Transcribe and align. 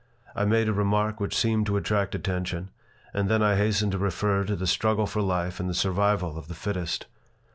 I 0.35 0.45
made 0.45 0.67
a 0.67 0.73
remark 0.73 1.19
which 1.19 1.37
seemed 1.37 1.67
to 1.67 1.77
attract 1.77 2.15
attention 2.15 2.71
and 3.13 3.29
then 3.29 3.43
I 3.43 3.55
hastened 3.55 3.91
to 3.91 3.99
refer 3.99 4.43
to 4.45 4.55
the 4.55 4.65
struggle 4.65 5.05
for 5.05 5.21
life 5.21 5.59
and 5.59 5.69
the 5.69 5.75
survival 5.75 6.39
of 6.39 6.47
the 6.47 6.55
fittest. 6.55 7.05